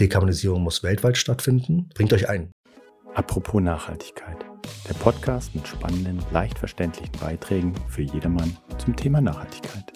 [0.00, 1.90] Dekarbonisierung muss weltweit stattfinden.
[1.94, 2.50] Bringt euch ein.
[3.14, 4.46] Apropos Nachhaltigkeit.
[4.88, 9.92] Der Podcast mit spannenden, leicht verständlichen Beiträgen für jedermann zum Thema Nachhaltigkeit.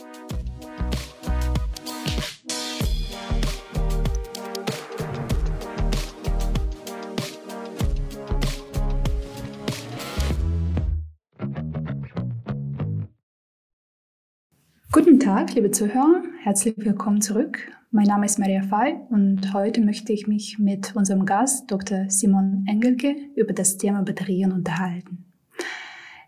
[14.92, 16.22] Guten Tag, liebe Zuhörer.
[16.42, 17.72] Herzlich willkommen zurück.
[17.96, 22.06] Mein Name ist Maria Fay und heute möchte ich mich mit unserem Gast Dr.
[22.10, 25.26] Simon Engelke über das Thema Batterien unterhalten.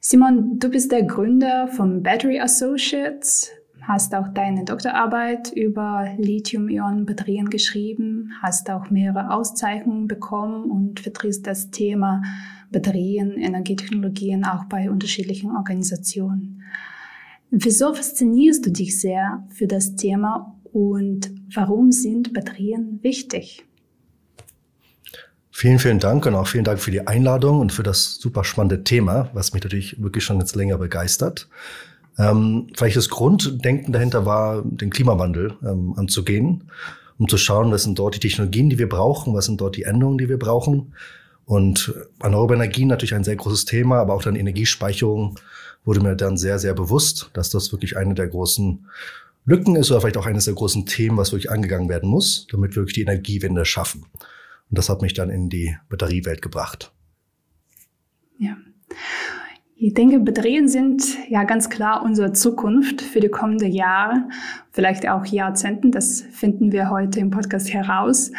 [0.01, 3.51] Simon, du bist der Gründer von Battery Associates,
[3.83, 11.73] hast auch deine Doktorarbeit über Lithium-Ionen-Batterien geschrieben, hast auch mehrere Auszeichnungen bekommen und vertrittst das
[11.73, 12.23] Thema
[12.71, 16.63] Batterien, Energietechnologien auch bei unterschiedlichen Organisationen.
[17.51, 23.65] Wieso faszinierst du dich sehr für das Thema und warum sind Batterien wichtig?
[25.51, 28.85] Vielen, vielen Dank und auch vielen Dank für die Einladung und für das super spannende
[28.85, 31.49] Thema, was mich natürlich wirklich schon jetzt länger begeistert.
[32.19, 36.65] Ähm, vielleicht das Grunddenken dahinter war, den Klimawandel ähm, anzugehen,
[37.17, 39.85] um zu schauen, was sind dort die Technologien, die wir brauchen, was sind dort die
[39.85, 40.93] Änderungen, die wir brauchen.
[41.47, 45.39] Und erneuerbare Energien natürlich ein sehr großes Thema, aber auch dann Energiespeicherung
[45.87, 48.85] wurde mir dann sehr, sehr bewusst, dass das wirklich eine der großen
[49.47, 52.73] Lücken ist oder vielleicht auch eines der großen Themen, was wirklich angegangen werden muss, damit
[52.73, 54.05] wir wirklich die Energiewende schaffen.
[54.69, 56.93] Und das hat mich dann in die Batteriewelt gebracht.
[58.39, 58.57] Ja.
[59.77, 64.29] Ich denke, Batterien sind ja ganz klar unsere Zukunft für die kommenden Jahre,
[64.73, 65.93] vielleicht auch Jahrzehnten.
[65.93, 68.33] Das finden wir heute im Podcast heraus.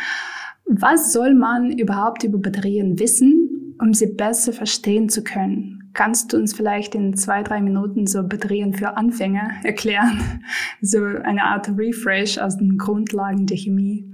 [0.66, 5.87] Was soll man überhaupt über Batterien wissen, um sie besser verstehen zu können?
[5.98, 10.44] Kannst du uns vielleicht in zwei, drei Minuten so Batterien für Anfänger erklären?
[10.82, 14.06] So eine Art Refresh aus den Grundlagen der Chemie.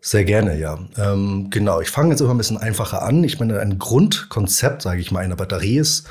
[0.00, 0.78] Sehr gerne, ja.
[0.96, 3.22] Ähm, genau, ich fange jetzt immer ein bisschen einfacher an.
[3.24, 6.08] Ich meine, ein Grundkonzept, sage ich mal, einer Batterie ist,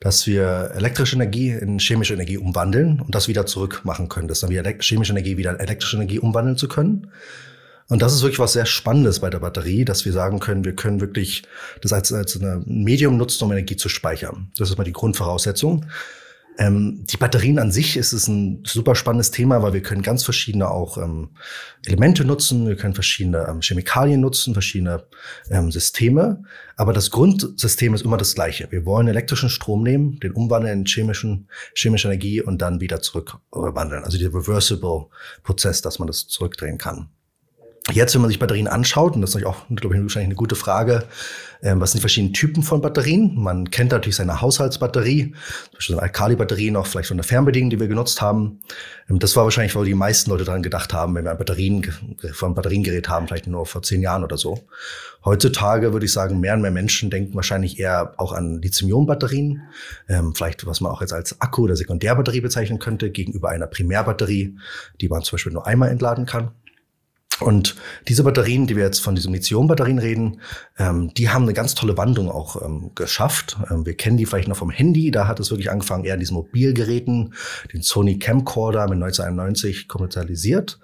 [0.00, 4.40] dass wir elektrische Energie in chemische Energie umwandeln und das wieder zurück machen können, dass
[4.40, 7.08] dann wieder chemische Energie wieder in elektrische Energie umwandeln zu können.
[7.88, 10.74] Und das ist wirklich was sehr Spannendes bei der Batterie, dass wir sagen können, wir
[10.74, 11.42] können wirklich
[11.80, 14.50] das als, als ein Medium nutzen, um Energie zu speichern.
[14.58, 15.86] Das ist mal die Grundvoraussetzung.
[16.58, 20.24] Ähm, die Batterien an sich ist es ein super spannendes Thema, weil wir können ganz
[20.24, 21.30] verschiedene auch ähm,
[21.86, 25.04] Elemente nutzen, wir können verschiedene ähm, Chemikalien nutzen, verschiedene
[25.50, 26.42] ähm, Systeme.
[26.76, 28.66] Aber das Grundsystem ist immer das gleiche.
[28.70, 34.02] Wir wollen elektrischen Strom nehmen, den umwandeln in chemischen, chemische Energie und dann wieder zurückwandeln.
[34.02, 35.06] Also der Reversible
[35.44, 37.08] Prozess, dass man das zurückdrehen kann.
[37.90, 40.56] Jetzt, wenn man sich Batterien anschaut, und das ist auch, glaube ich, wahrscheinlich eine gute
[40.56, 41.04] Frage,
[41.62, 43.34] ähm, was sind die verschiedenen Typen von Batterien?
[43.34, 47.80] Man kennt natürlich seine Haushaltsbatterie, zum Beispiel eine Alkali-Batterie noch, vielleicht von der Fernbedienung, die
[47.80, 48.60] wir genutzt haben.
[49.08, 51.82] Ähm, das war wahrscheinlich, weil die meisten Leute daran gedacht haben, wenn wir ein Batterien,
[52.32, 54.66] von Batteriengerät haben, vielleicht nur vor zehn Jahren oder so.
[55.24, 59.62] Heutzutage würde ich sagen, mehr und mehr Menschen denken wahrscheinlich eher auch an Lithium-Ionen-Batterien,
[60.08, 64.56] ähm, vielleicht was man auch jetzt als Akku- oder Sekundärbatterie bezeichnen könnte, gegenüber einer Primärbatterie,
[65.00, 66.52] die man zum Beispiel nur einmal entladen kann.
[67.40, 67.76] Und
[68.08, 70.40] diese Batterien, die wir jetzt von diesen Lithium-Batterien reden,
[70.78, 73.56] ähm, die haben eine ganz tolle Wandlung auch ähm, geschafft.
[73.70, 75.10] Ähm, wir kennen die vielleicht noch vom Handy.
[75.10, 77.34] Da hat es wirklich angefangen, eher an diesen Mobilgeräten,
[77.72, 80.78] den Sony Camcorder mit 1991 kommerzialisiert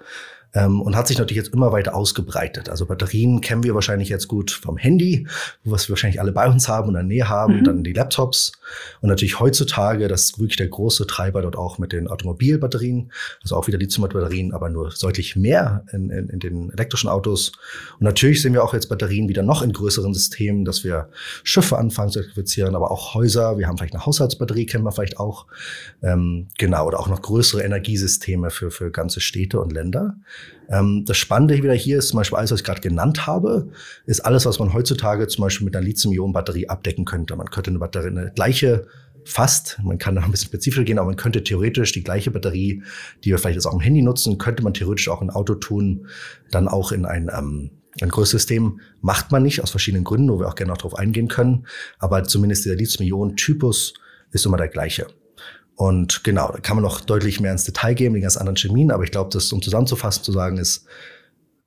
[0.55, 2.69] ähm, und hat sich natürlich jetzt immer weiter ausgebreitet.
[2.69, 5.27] Also Batterien kennen wir wahrscheinlich jetzt gut vom Handy,
[5.63, 7.63] was wir wahrscheinlich alle bei uns haben und in der Nähe haben, mhm.
[7.63, 8.53] dann die Laptops
[9.01, 13.11] und natürlich heutzutage, das ist wirklich der große Treiber dort auch mit den Automobilbatterien,
[13.41, 17.51] also auch wieder Lithium-Batterien, aber nur deutlich mehr in, in, in den elektrischen Autos.
[17.99, 21.09] Und natürlich sehen wir auch jetzt Batterien wieder noch in größeren Systemen, dass wir
[21.43, 23.57] Schiffe anfangen zu elektrifizieren, aber auch Häuser.
[23.57, 25.45] Wir haben vielleicht eine Haushaltsbatterie, kennen wir vielleicht auch.
[26.01, 30.15] Ähm, genau, oder auch noch größere Energiesysteme für, für ganze Städte und Länder.
[30.69, 33.69] Ähm, das Spannende wieder hier ist zum Beispiel alles, was ich gerade genannt habe,
[34.05, 37.35] ist alles, was man heutzutage zum Beispiel mit einer Lithium-Ionen-Batterie abdecken könnte.
[37.35, 38.87] Man könnte eine Batterie, eine gleiche
[39.25, 42.83] fast, man kann da ein bisschen spezifischer gehen, aber man könnte theoretisch die gleiche Batterie,
[43.23, 46.07] die wir vielleicht jetzt auch im Handy nutzen, könnte man theoretisch auch ein Auto tun,
[46.51, 48.79] dann auch in ein, ähm, ein größeres System.
[49.01, 51.65] Macht man nicht, aus verschiedenen Gründen, wo wir auch gerne noch drauf eingehen können.
[51.97, 53.95] Aber zumindest der Lithium-Ionen-Typus
[54.31, 55.07] ist immer der gleiche.
[55.75, 58.91] Und genau, da kann man noch deutlich mehr ins Detail gehen, die ganz anderen Chemien.
[58.91, 60.85] Aber ich glaube, das, um zusammenzufassen, zu sagen ist,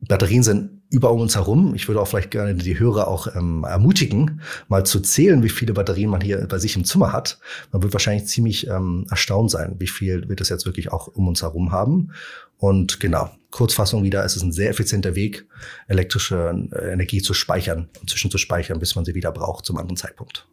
[0.01, 1.75] Batterien sind über uns herum.
[1.75, 5.75] Ich würde auch vielleicht gerne die Hörer auch ähm, ermutigen, mal zu zählen, wie viele
[5.75, 7.39] Batterien man hier bei sich im Zimmer hat.
[7.73, 11.29] Man wird wahrscheinlich ziemlich ähm, erstaunt sein, wie viel wir das jetzt wirklich auch um
[11.29, 12.13] uns herum haben.
[12.57, 15.47] Und genau, Kurzfassung wieder, es ist ein sehr effizienter Weg,
[15.89, 20.47] elektrische äh, Energie zu speichern und zwischenzuspeichern, bis man sie wieder braucht zum anderen Zeitpunkt.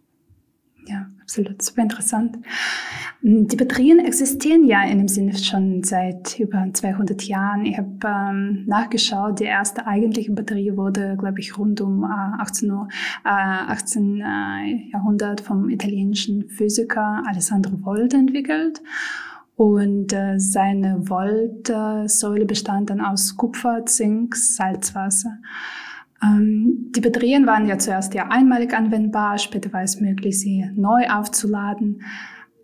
[1.26, 2.38] Absolut, super interessant.
[3.24, 7.66] Die Batterien existieren ja in dem Sinne schon seit über 200 Jahren.
[7.66, 12.70] Ich habe ähm, nachgeschaut, die erste eigentliche Batterie wurde, glaube ich, rund um äh, 18,
[12.70, 12.88] Uhr,
[13.24, 18.84] äh, 18 äh, Jahrhundert vom italienischen Physiker Alessandro Volta entwickelt.
[19.56, 25.40] Und äh, seine Voltsäule bestand dann aus Kupfer, Zink, Salzwasser.
[26.24, 31.08] Ähm, die Batterien waren ja zuerst ja einmalig anwendbar, später war es möglich, sie neu
[31.10, 32.02] aufzuladen.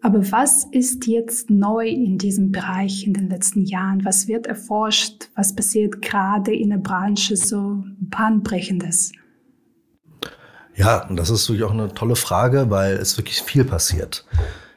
[0.02, 4.04] Aber was ist jetzt neu in diesem Bereich in den letzten Jahren?
[4.04, 5.30] Was wird erforscht?
[5.36, 9.12] Was passiert gerade in der Branche so bahnbrechendes?
[10.76, 14.26] Ja, und das ist wirklich auch eine tolle Frage, weil es wirklich viel passiert.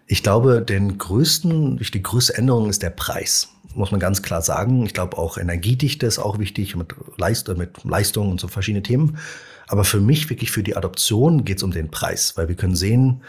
[0.06, 4.84] Ich glaube, den größten, die größte Änderung ist der Preis muss man ganz klar sagen.
[4.86, 9.18] Ich glaube auch Energiedichte ist auch wichtig mit, Leist mit Leistung und so verschiedene Themen.
[9.66, 12.76] Aber für mich, wirklich für die Adoption, geht es um den Preis, weil wir können
[12.76, 13.22] sehen,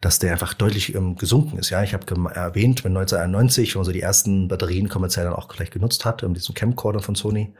[0.00, 1.70] dass der einfach deutlich ähm, gesunken ist.
[1.70, 5.48] Ja, ich habe erwähnt, wenn 1991, wenn man so die ersten Batterien kommerziell dann auch
[5.48, 7.52] gleich genutzt hat, ähm, diesen Camcorder von Sony,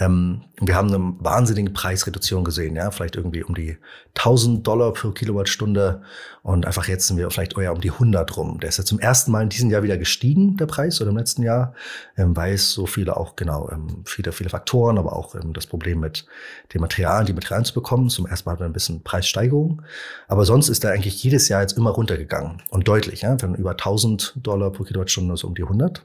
[0.00, 3.76] ähm, wir haben eine wahnsinnige Preisreduktion gesehen, ja, vielleicht irgendwie um die
[4.16, 6.02] 1000 Dollar pro Kilowattstunde
[6.42, 8.58] und einfach jetzt sind wir vielleicht eher um die 100 rum.
[8.60, 11.18] Der ist ja zum ersten Mal in diesem Jahr wieder gestiegen, der Preis, oder im
[11.18, 11.74] letzten Jahr,
[12.16, 15.66] ähm, weil es so viele auch, genau, ähm, viele, viele Faktoren, aber auch ähm, das
[15.66, 16.24] Problem mit
[16.72, 18.08] den Materialien, die Materialien zu bekommen.
[18.08, 19.82] Zum ersten Mal hat man ein bisschen Preissteigerung.
[20.28, 23.72] Aber sonst ist er eigentlich jedes Jahr jetzt immer runtergegangen und deutlich, ja, von über
[23.72, 26.02] 1000 Dollar pro Kilowattstunde so um die 100.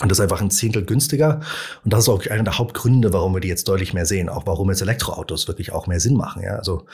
[0.00, 1.40] Und das ist einfach ein Zehntel günstiger.
[1.82, 4.28] Und das ist auch einer der Hauptgründe, warum wir die jetzt deutlich mehr sehen.
[4.28, 6.42] Auch warum jetzt Elektroautos wirklich auch mehr Sinn machen.
[6.42, 6.84] Ja, also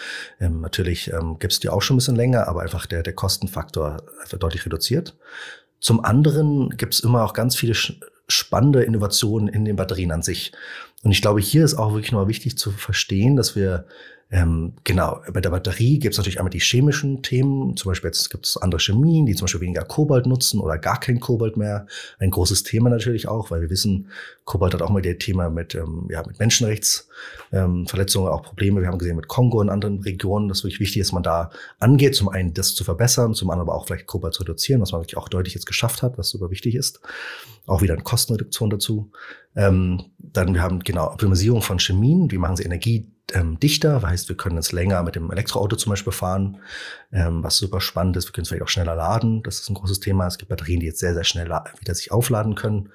[0.41, 3.15] ähm, natürlich ähm, gibt es die auch schon ein bisschen länger, aber einfach der, der
[3.15, 4.05] Kostenfaktor
[4.39, 5.17] deutlich reduziert.
[5.81, 7.75] Zum anderen gibt es immer auch ganz viele
[8.29, 10.53] spannende Innovationen in den Batterien an sich.
[11.03, 13.87] Und ich glaube, hier ist auch wirklich nochmal wichtig zu verstehen, dass wir
[14.35, 17.77] ähm, genau, bei der Batterie gibt es natürlich einmal die chemischen Themen.
[17.77, 20.99] Zum Beispiel jetzt gibt es andere Chemien, die zum Beispiel weniger Kobalt nutzen oder gar
[20.99, 21.87] kein Kobalt mehr.
[22.19, 24.09] Ein großes Thema natürlich auch, weil wir wissen,
[24.47, 28.81] Kobalt hat auch mal das Thema mit, ähm, ja, mit Menschenrechtsverletzungen, ähm, auch Probleme.
[28.81, 32.15] Wir haben gesehen mit Kongo und anderen Regionen, dass wirklich wichtig ist, man da angeht,
[32.15, 35.03] zum einen das zu verbessern, zum anderen aber auch vielleicht Kobalt zu reduzieren, was man
[35.03, 37.01] wirklich auch deutlich jetzt geschafft hat, was super wichtig ist.
[37.67, 39.13] Auch wieder eine Kostenreduktion dazu.
[39.55, 44.29] Ähm, dann wir haben genau Optimisierung von Chemien, wie machen sie Energie ähm, dichter, heißt,
[44.29, 46.59] wir können jetzt länger mit dem Elektroauto zum Beispiel fahren,
[47.13, 48.27] ähm, was super spannend ist.
[48.27, 49.43] Wir können es vielleicht auch schneller laden.
[49.43, 50.27] Das ist ein großes Thema.
[50.27, 52.91] Es gibt Batterien, die jetzt sehr, sehr schnell wieder sich aufladen können,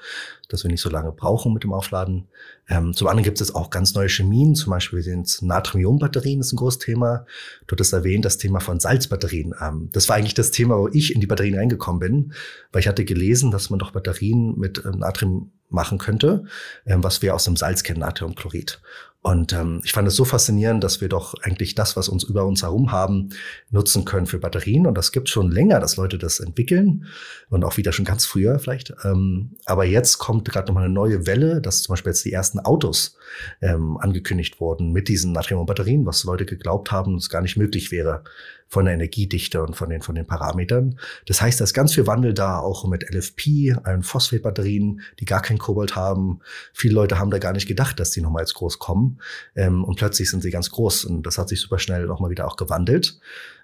[0.49, 2.27] dass wir nicht so lange brauchen mit dem Aufladen.
[2.69, 6.57] Ähm, zum anderen gibt es auch ganz neue Chemien, zum Beispiel sind Natrium-Ionen-Batterien, ist ein
[6.57, 7.25] großes Thema.
[7.65, 9.55] Du hattest erwähnt, das Thema von Salzbatterien.
[9.61, 12.33] Ähm, das war eigentlich das Thema, wo ich in die Batterien reingekommen bin,
[12.71, 16.45] weil ich hatte gelesen, dass man doch Batterien mit ähm, Natrium machen könnte,
[16.85, 18.81] ähm, was wir aus dem Salz kennen, Natriumchlorid.
[19.27, 22.45] Und ähm, ich fand es so faszinierend, dass wir doch eigentlich das, was uns über
[22.45, 23.27] uns herum haben,
[23.69, 24.87] nutzen können für Batterien.
[24.87, 27.07] Und das gibt schon länger, dass Leute das entwickeln
[27.49, 28.93] und auch wieder schon ganz früher vielleicht.
[29.03, 32.59] Ähm, aber jetzt kommt gerade nochmal eine neue Welle, dass zum Beispiel jetzt die ersten
[32.59, 33.17] Autos
[33.61, 38.23] ähm, angekündigt wurden mit diesen Natriumbatterien, was Leute geglaubt haben, es gar nicht möglich wäre
[38.67, 40.99] von der Energiedichte und von den, von den Parametern.
[41.25, 45.41] Das heißt, da ist ganz viel Wandel da, auch mit LFP, ein Phosphatbatterien, die gar
[45.41, 46.39] kein Kobalt haben.
[46.73, 49.19] Viele Leute haben da gar nicht gedacht, dass die nochmal jetzt groß kommen.
[49.55, 51.05] Ähm, und plötzlich sind sie ganz groß.
[51.05, 53.19] Und das hat sich super schnell nochmal wieder auch gewandelt.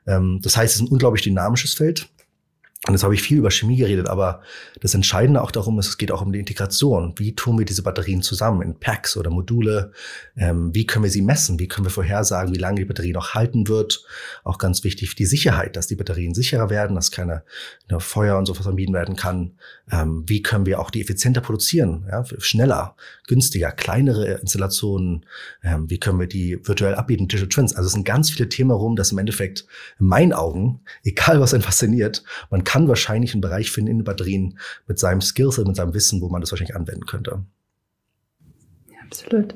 [0.07, 2.09] Ähm, das heißt, es ist ein unglaublich dynamisches Feld.
[2.85, 4.41] Und jetzt habe ich viel über Chemie geredet, aber
[4.81, 7.13] das Entscheidende auch darum ist, es geht auch um die Integration.
[7.15, 9.94] Wie tun wir diese Batterien zusammen in Packs oder Module?
[10.35, 11.59] Ähm, wie können wir sie messen?
[11.59, 14.04] Wie können wir vorhersagen, wie lange die Batterie noch halten wird?
[14.44, 17.44] Auch ganz wichtig die Sicherheit, dass die Batterien sicherer werden, dass keine
[17.90, 19.54] ne, Feuer und so was vermieden werden kann.
[19.90, 22.06] Ähm, wie können wir auch die effizienter produzieren?
[22.11, 22.97] Ja, schneller,
[23.28, 25.25] günstiger, kleinere Installationen.
[25.63, 27.30] Ähm, wie können wir die virtuell abbieten?
[27.30, 27.73] Digital Twins.
[27.78, 29.66] Also es sind ganz viele Themen rum, dass im Endeffekt
[30.02, 34.57] in meinen Augen, egal was einen fasziniert, man kann wahrscheinlich einen Bereich finden in Batterien
[34.87, 37.44] mit seinem Skillset, mit seinem Wissen, wo man das wahrscheinlich anwenden könnte.
[38.89, 39.56] Ja, absolut.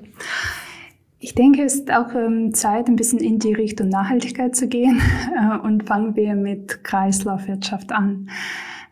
[1.19, 5.01] Ich denke, es ist auch ähm, Zeit, ein bisschen in die Richtung Nachhaltigkeit zu gehen
[5.35, 8.29] äh, und fangen wir mit Kreislaufwirtschaft an.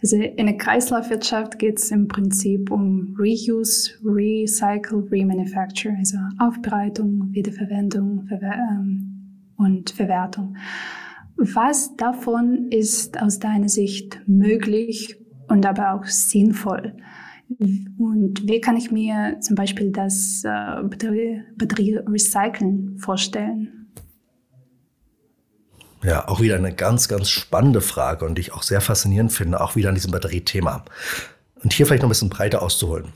[0.01, 8.25] Also in der Kreislaufwirtschaft geht es im Prinzip um Reuse, Recycle, Remanufacture, also Aufbereitung, Wiederverwendung
[8.27, 10.57] Verwer ähm, und Verwertung.
[11.37, 16.93] Was davon ist aus deiner Sicht möglich und aber auch sinnvoll?
[17.97, 21.99] Und wie kann ich mir zum Beispiel das äh, Batterie, Batterie
[22.97, 23.91] vorstellen?
[26.03, 29.61] Ja, auch wieder eine ganz, ganz spannende Frage und die ich auch sehr faszinierend finde,
[29.61, 30.85] auch wieder an diesem Batteriethema.
[31.63, 33.11] Und hier vielleicht noch ein bisschen breiter auszuholen.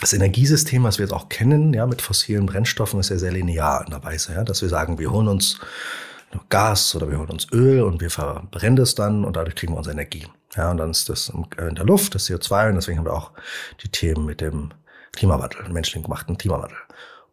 [0.00, 3.84] Das Energiesystem, was wir jetzt auch kennen, ja, mit fossilen Brennstoffen, ist ja sehr linear
[3.84, 5.58] in der Weise, ja, dass wir sagen, wir holen uns
[6.48, 9.78] Gas oder wir holen uns Öl und wir verbrennen das dann und dadurch kriegen wir
[9.78, 10.26] unsere Energie.
[10.54, 13.32] Ja, und dann ist das in der Luft, das CO2 und deswegen haben wir auch
[13.82, 14.72] die Themen mit dem
[15.12, 16.78] Klimawandel, menschlich gemachten Klimawandel.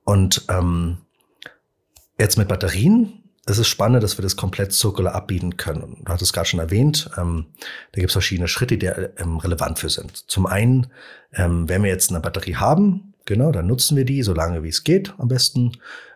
[0.04, 0.98] Und ähm,
[2.18, 5.98] jetzt mit Batterien es ist spannend, dass wir das komplett zirkular abbieten können.
[6.06, 7.48] Du hattest gerade schon erwähnt, ähm,
[7.92, 10.30] da gibt es verschiedene Schritte, die ähm, relevant für sind.
[10.30, 10.88] Zum einen,
[11.34, 14.70] ähm, wenn wir jetzt eine Batterie haben, genau, dann nutzen wir die so lange wie
[14.70, 15.72] es geht am besten.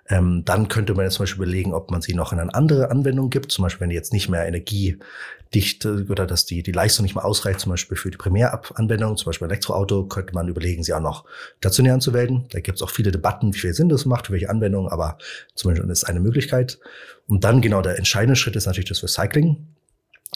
[0.10, 2.92] Ähm, dann könnte man jetzt zum Beispiel überlegen, ob man sie noch in eine andere
[2.92, 3.52] Anwendung gibt.
[3.52, 7.24] Zum Beispiel, wenn die jetzt nicht mehr energiedicht oder dass die, die Leistung nicht mehr
[7.24, 11.24] ausreicht, zum Beispiel für die Primäranwendung, zum Beispiel Elektroauto, könnte man überlegen, sie auch noch
[11.60, 12.46] stationär anzuwenden.
[12.52, 15.18] Da gibt es auch viele Debatten, wie viel Sinn das macht, für welche Anwendung, aber
[15.56, 16.80] zum Beispiel ist eine Möglichkeit.
[17.28, 19.66] Und dann genau der entscheidende Schritt ist natürlich das Recycling.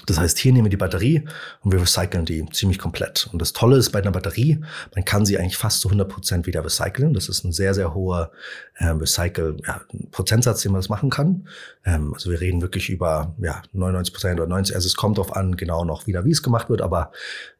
[0.06, 1.28] Das heißt, hier nehmen wir die Batterie
[1.62, 3.28] und wir recyceln die ziemlich komplett.
[3.32, 4.62] Und das Tolle ist bei einer Batterie,
[4.96, 7.14] man kann sie eigentlich fast zu 100 Prozent wieder recyceln.
[7.14, 8.32] Das ist ein sehr, sehr hoher
[8.76, 11.48] äh, Recycle-Prozentsatz, ja, den man das machen kann.
[11.84, 14.76] Ähm, also wir reden wirklich über ja, 99 Prozent oder 90.
[14.76, 16.82] Also es kommt darauf an, genau noch wieder, wie es gemacht wird.
[16.82, 17.12] Aber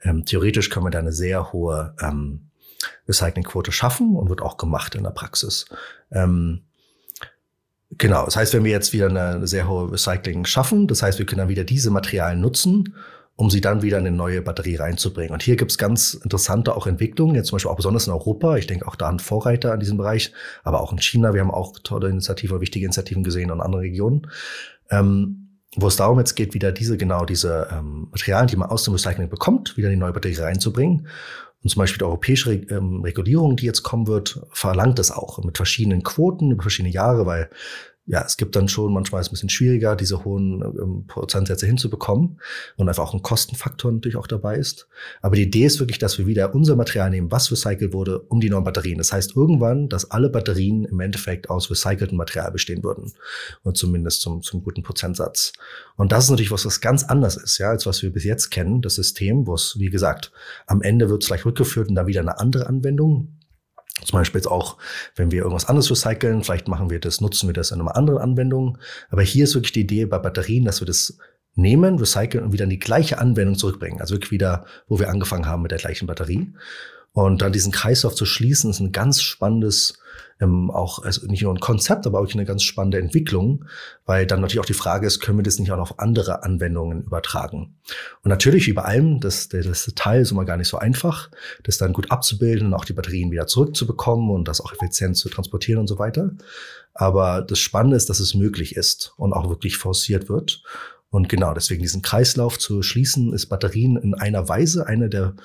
[0.04, 2.50] ähm, theoretisch können wir da eine sehr hohe ähm,
[3.08, 5.66] Recyclingquote schaffen und wird auch gemacht in der Praxis.
[6.12, 6.67] Ähm,
[7.92, 11.26] Genau, das heißt, wenn wir jetzt wieder eine sehr hohe Recycling schaffen, das heißt, wir
[11.26, 12.96] können dann wieder diese Materialien nutzen,
[13.38, 15.32] um sie dann wieder in eine neue Batterie reinzubringen.
[15.32, 18.58] Und hier gibt es ganz interessante auch Entwicklungen, jetzt zum Beispiel auch besonders in Europa.
[18.58, 21.34] Ich denke auch da an Vorreiter in diesem Bereich, aber auch in China.
[21.34, 24.28] Wir haben auch tolle Initiativen, wichtige Initiativen gesehen und andere Regionen.
[24.90, 25.44] Ähm,
[25.76, 28.94] wo es darum jetzt geht, wieder diese, genau diese ähm, Materialien, die man aus dem
[28.94, 31.08] Recycling bekommt, wieder in die neue Batterie reinzubringen.
[31.64, 35.58] Und zum Beispiel die europäische ähm, Regulierung, die jetzt kommen wird, verlangt das auch mit
[35.58, 37.50] verschiedenen Quoten über verschiedene Jahre, weil
[38.08, 41.66] ja, es gibt dann schon manchmal ist es ein bisschen schwieriger, diese hohen ähm, Prozentsätze
[41.66, 42.40] hinzubekommen
[42.78, 44.88] und einfach auch ein Kostenfaktor natürlich auch dabei ist.
[45.22, 48.40] Aber die Idee ist wirklich, dass wir wieder unser Material nehmen, was recycelt wurde, um
[48.40, 48.98] die neuen Batterien.
[48.98, 53.12] Das heißt irgendwann, dass alle Batterien im Endeffekt aus recyceltem Material bestehen würden.
[53.64, 55.52] Und zumindest zum, zum guten Prozentsatz.
[55.98, 58.52] Und das ist natürlich was, was ganz anders ist, ja, als was wir bis jetzt
[58.52, 60.32] kennen, das System, wo es, wie gesagt,
[60.66, 63.37] am Ende wird es vielleicht rückgeführt und dann wieder eine andere Anwendung.
[64.04, 64.78] Zum Beispiel jetzt auch,
[65.16, 68.20] wenn wir irgendwas anderes recyceln, vielleicht machen wir das, nutzen wir das in einer anderen
[68.20, 68.78] Anwendung.
[69.10, 71.18] Aber hier ist wirklich die Idee bei Batterien, dass wir das
[71.56, 74.00] nehmen, recyceln und wieder in die gleiche Anwendung zurückbringen.
[74.00, 76.54] Also wirklich wieder, wo wir angefangen haben mit der gleichen Batterie.
[77.14, 79.98] Und dann diesen Kreislauf zu schließen, ist ein ganz spannendes
[80.40, 83.66] ähm, auch also nicht nur ein Konzept, aber auch eine ganz spannende Entwicklung,
[84.06, 87.04] weil dann natürlich auch die Frage ist, können wir das nicht auch auf andere Anwendungen
[87.04, 87.76] übertragen?
[88.24, 91.30] Und natürlich wie bei allem, das, das Detail ist immer gar nicht so einfach,
[91.64, 95.30] das dann gut abzubilden und auch die Batterien wieder zurückzubekommen und das auch effizient zu
[95.30, 96.32] transportieren und so weiter.
[96.94, 100.64] Aber das Spannende ist, dass es möglich ist und auch wirklich forciert wird.
[101.10, 105.36] Und genau deswegen diesen Kreislauf zu schließen, ist Batterien in einer Weise eine der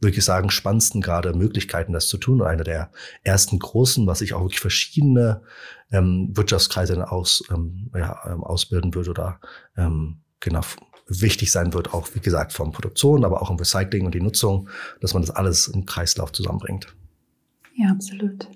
[0.00, 2.40] wirklich sagen, spannendsten gerade Möglichkeiten, das zu tun.
[2.40, 2.90] Und einer der
[3.24, 5.42] ersten großen, was sich auch wirklich verschiedene
[5.90, 9.40] ähm, Wirtschaftskreise aus, ähm, ja, ähm, ausbilden wird oder
[9.76, 10.60] ähm, genau
[11.08, 14.68] wichtig sein wird, auch wie gesagt vom Produktion, aber auch im Recycling und die Nutzung,
[15.00, 16.94] dass man das alles im Kreislauf zusammenbringt.
[17.74, 18.48] Ja, absolut.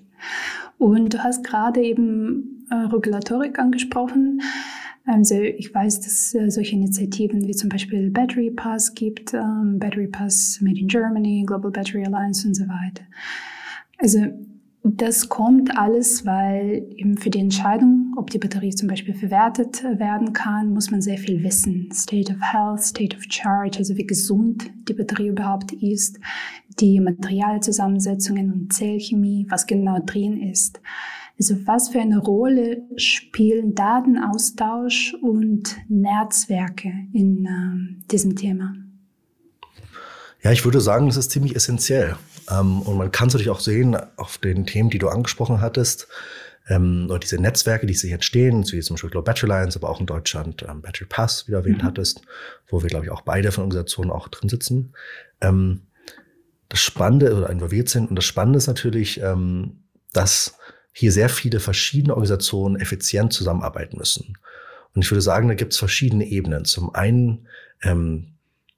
[0.77, 4.41] Und du hast gerade eben äh, Regulatorik angesprochen.
[5.05, 10.07] Also ich weiß, dass es solche Initiativen wie zum Beispiel Battery Pass gibt, ähm, Battery
[10.07, 13.03] Pass Made in Germany, Global Battery Alliance und so weiter.
[13.97, 14.19] Also
[14.85, 20.33] das kommt alles, weil eben für die Entscheidung, ob die Batterie zum Beispiel verwertet werden
[20.33, 21.89] kann, muss man sehr viel wissen.
[21.93, 26.19] State of Health, State of Charge, also wie gesund die Batterie überhaupt ist,
[26.79, 30.81] die Materialzusammensetzungen und Zellchemie, was genau drin ist.
[31.39, 38.73] Also was für eine Rolle spielen Datenaustausch und Netzwerke in äh, diesem Thema?
[40.43, 42.17] Ja, ich würde sagen, das ist ziemlich essentiell.
[42.51, 46.07] Ähm, und man kann es natürlich auch sehen auf den Themen, die du angesprochen hattest,
[46.69, 49.99] ähm, oder diese Netzwerke, die sich entstehen, wie zum Beispiel Global Battery Alliance, aber auch
[49.99, 51.87] in Deutschland ähm, Battery Pass, wie du erwähnt mhm.
[51.87, 52.21] hattest,
[52.67, 54.93] wo wir, glaube ich, auch beide von Organisationen auch drin sitzen.
[55.41, 55.81] Ähm,
[56.69, 58.09] das Spannende oder involviert sind.
[58.09, 60.57] Und das Spannende ist natürlich, ähm, dass
[60.93, 64.37] hier sehr viele verschiedene Organisationen effizient zusammenarbeiten müssen.
[64.95, 66.65] Und ich würde sagen, da gibt es verschiedene Ebenen.
[66.65, 67.47] Zum einen
[67.81, 68.33] ähm,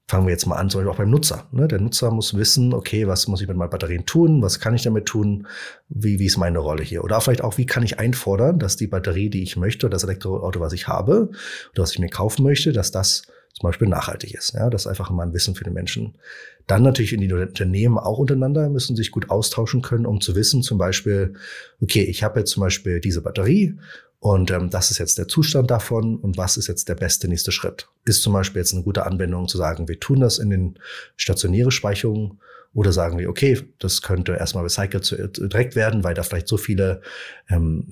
[0.08, 1.46] fangen wir jetzt mal an, zum Beispiel auch beim Nutzer.
[1.50, 1.68] Ne?
[1.68, 4.40] Der Nutzer muss wissen, okay, was muss ich mit meinen Batterien tun?
[4.40, 5.46] Was kann ich damit tun?
[5.88, 7.04] Wie, wie ist meine Rolle hier?
[7.04, 10.60] Oder vielleicht auch, wie kann ich einfordern, dass die Batterie, die ich möchte, das Elektroauto,
[10.60, 11.30] was ich habe,
[11.72, 13.22] oder was ich mir kaufen möchte, dass das
[13.58, 14.52] zum Beispiel nachhaltig ist.
[14.52, 16.18] Ja, das ist einfach immer ein Wissen für den Menschen.
[16.66, 20.62] Dann natürlich in die Unternehmen auch untereinander müssen sich gut austauschen können, um zu wissen,
[20.62, 21.34] zum Beispiel,
[21.80, 23.78] okay, ich habe jetzt zum Beispiel diese Batterie
[24.18, 27.50] und ähm, das ist jetzt der Zustand davon und was ist jetzt der beste nächste
[27.50, 27.88] Schritt?
[28.04, 30.78] Ist zum Beispiel jetzt eine gute Anwendung zu sagen, wir tun das in den
[31.16, 32.40] stationäre Speicherungen
[32.76, 36.58] Oder sagen wir, okay, das könnte erstmal recycelt äh, direkt werden, weil da vielleicht so
[36.58, 37.00] viele
[37.48, 37.86] ähm,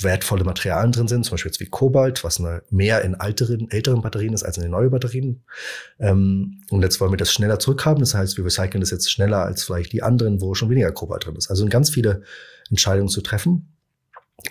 [0.00, 4.34] wertvolle Materialien drin sind, zum Beispiel jetzt wie Kobalt, was mehr in alteren, älteren Batterien
[4.34, 5.44] ist als in den neuen Batterien.
[6.00, 8.00] Ähm, und jetzt wollen wir das schneller zurückhaben.
[8.00, 11.24] Das heißt, wir recyceln das jetzt schneller als vielleicht die anderen, wo schon weniger Kobalt
[11.24, 11.48] drin ist.
[11.48, 12.22] Also ganz viele
[12.70, 13.73] Entscheidungen zu treffen.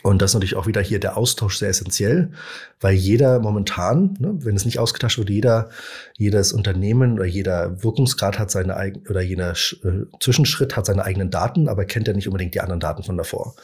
[0.01, 2.31] Und das ist natürlich auch wieder hier der Austausch sehr essentiell,
[2.79, 5.69] weil jeder momentan, ne, wenn es nicht ausgetauscht wird, jeder,
[6.17, 11.29] jedes Unternehmen oder jeder Wirkungsgrad hat seine eigenen oder jener äh, Zwischenschritt hat seine eigenen
[11.29, 13.55] Daten, aber kennt ja nicht unbedingt die anderen Daten von davor.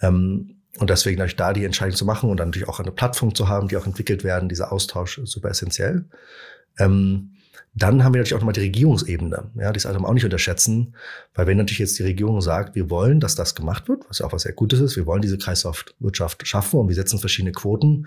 [0.00, 3.34] Ähm, und deswegen natürlich da die Entscheidung zu machen und dann natürlich auch eine Plattform
[3.34, 6.04] zu haben, die auch entwickelt werden, dieser Austausch ist super essentiell.
[6.78, 7.32] Ähm,
[7.74, 9.50] dann haben wir natürlich auch nochmal die Regierungsebene.
[9.56, 10.94] Ja, die ist also auch nicht unterschätzen,
[11.34, 14.26] weil wenn natürlich jetzt die Regierung sagt, wir wollen, dass das gemacht wird, was ja
[14.26, 18.06] auch was sehr Gutes ist, wir wollen diese Kreislaufwirtschaft schaffen und wir setzen verschiedene Quoten.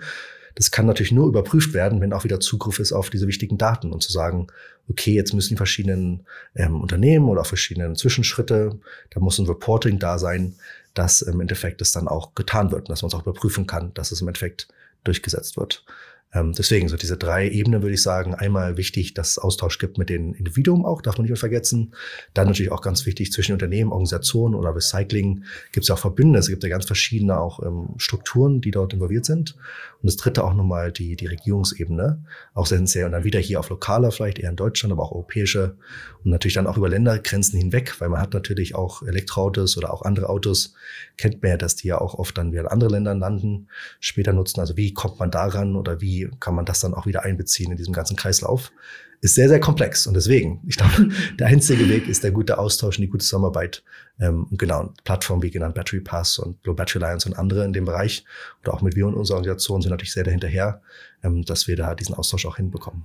[0.54, 3.92] Das kann natürlich nur überprüft werden, wenn auch wieder Zugriff ist auf diese wichtigen Daten
[3.92, 4.48] und zu sagen,
[4.88, 8.78] okay, jetzt müssen die verschiedenen ähm, Unternehmen oder auch verschiedenen Zwischenschritte,
[9.10, 10.54] da muss ein Reporting da sein,
[10.92, 13.94] dass im Endeffekt es dann auch getan wird und dass man es auch überprüfen kann,
[13.94, 14.68] dass es im Endeffekt
[15.04, 15.84] durchgesetzt wird.
[16.34, 19.98] Ähm, deswegen, so diese drei Ebenen würde ich sagen, einmal wichtig, dass es Austausch gibt
[19.98, 21.94] mit den Individuen auch, darf man nicht vergessen.
[22.32, 26.38] Dann natürlich auch ganz wichtig zwischen Unternehmen, Organisationen oder Recycling gibt es ja auch Verbünde.
[26.38, 29.56] Es gibt ja ganz verschiedene auch ähm, Strukturen, die dort involviert sind.
[30.02, 32.24] Und das dritte auch nochmal die, die Regierungsebene,
[32.54, 33.06] auch essentiell.
[33.06, 35.76] Und dann wieder hier auf lokaler, vielleicht eher in Deutschland, aber auch europäische
[36.24, 40.02] und natürlich dann auch über Ländergrenzen hinweg, weil man hat natürlich auch Elektroautos oder auch
[40.02, 40.74] andere Autos,
[41.16, 43.68] kennt man ja, dass die ja auch oft dann wieder in andere Ländern landen,
[44.00, 44.60] später nutzen.
[44.60, 47.76] Also wie kommt man daran oder wie kann man das dann auch wieder einbeziehen in
[47.76, 48.72] diesem ganzen Kreislauf?
[49.20, 50.06] Ist sehr, sehr komplex.
[50.06, 53.84] Und deswegen, ich glaube, der einzige Weg ist der gute Austausch und die gute Zusammenarbeit.
[54.18, 57.72] Ähm, und genau, Plattformen wie genannt Battery Pass und Global Battery Alliance und andere in
[57.72, 58.24] dem Bereich
[58.62, 60.82] oder auch mit wir und unserer Organisation sind natürlich sehr dahinterher,
[61.22, 63.04] ähm, dass wir da diesen Austausch auch hinbekommen.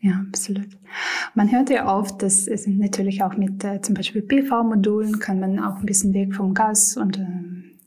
[0.00, 0.68] Ja, absolut.
[1.34, 5.58] Man hört ja oft, dass es natürlich auch mit äh, zum Beispiel PV-Modulen kann man
[5.58, 7.22] auch ein bisschen weg vom Gas und äh,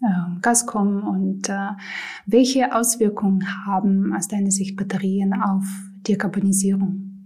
[0.01, 1.70] äh, Gas kommen und äh,
[2.25, 5.65] welche Auswirkungen haben aus deiner Sicht Batterien auf
[6.08, 7.25] Dekarbonisierung?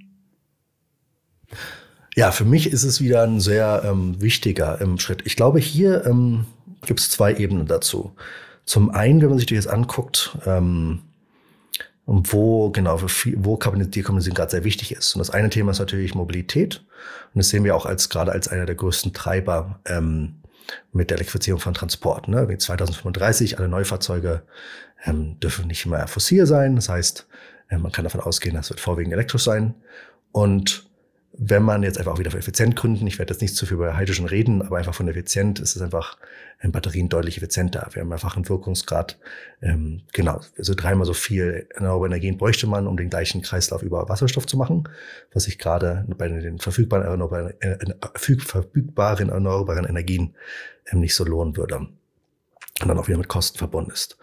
[2.15, 5.23] Ja, für mich ist es wieder ein sehr ähm, wichtiger ähm, Schritt.
[5.25, 6.45] Ich glaube, hier ähm,
[6.85, 8.13] gibt es zwei Ebenen dazu.
[8.65, 11.01] Zum einen, wenn man sich das jetzt anguckt, ähm,
[12.05, 15.15] und wo genau wo Dekarbonisierung gerade sehr wichtig ist.
[15.15, 16.83] Und das eine Thema ist natürlich Mobilität.
[17.33, 20.35] Und das sehen wir auch als gerade als einer der größten Treiber ähm,
[20.91, 22.27] mit der Elektrifizierung von Transport.
[22.27, 22.49] Ne?
[22.49, 24.43] Wie 2035 alle Neufahrzeuge
[25.05, 26.75] ähm, dürfen nicht mehr fossil sein.
[26.75, 27.27] Das heißt,
[27.69, 29.75] äh, man kann davon ausgehen, das wird vorwiegend elektrisch sein.
[30.31, 30.89] Und
[31.35, 33.75] wenn man jetzt einfach auch wieder für effizient gründen, ich werde jetzt nicht zu viel
[33.75, 36.17] über Hydrogen reden, aber einfach von effizient ist es einfach
[36.61, 37.87] in Batterien deutlich effizienter.
[37.91, 39.17] Wir haben einfach einen Wirkungsgrad,
[39.61, 44.07] ähm, genau, also dreimal so viel erneuerbare Energien bräuchte man, um den gleichen Kreislauf über
[44.09, 44.87] Wasserstoff zu machen,
[45.33, 50.35] was sich gerade bei den verfügbaren erneuerbaren, äh, verfügbaren erneuerbaren Energien
[50.91, 51.77] ähm, nicht so lohnen würde.
[51.77, 54.17] Und dann auch wieder mit Kosten verbunden ist.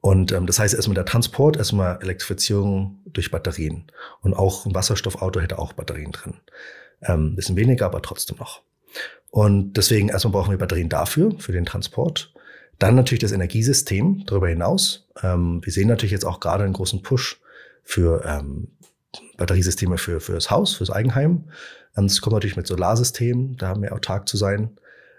[0.00, 3.90] Und ähm, das heißt erstmal der Transport, erstmal Elektrifizierung durch Batterien.
[4.20, 6.34] Und auch ein Wasserstoffauto hätte auch Batterien drin.
[7.02, 8.62] Ähm, bisschen weniger, aber trotzdem noch.
[9.30, 12.32] Und deswegen erstmal brauchen wir Batterien dafür, für den Transport.
[12.78, 15.08] Dann natürlich das Energiesystem darüber hinaus.
[15.22, 17.40] Ähm, wir sehen natürlich jetzt auch gerade einen großen Push
[17.82, 18.68] für ähm,
[19.36, 21.50] Batteriesysteme für, für das Haus, fürs Eigenheim.
[21.96, 24.78] Ähm, das kommt natürlich mit Solarsystemen, da haben wir autark zu sein.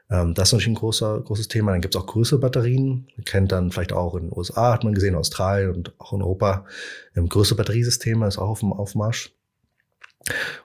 [0.09, 1.71] Ähm, das ist natürlich ein großer, großes Thema.
[1.71, 3.07] Dann gibt es auch größere Batterien.
[3.15, 6.21] Man kennt dann vielleicht auch in den USA, hat man gesehen, Australien und auch in
[6.21, 6.65] Europa.
[7.15, 9.33] Ähm, größere Batteriesysteme ist auch auf dem Aufmarsch.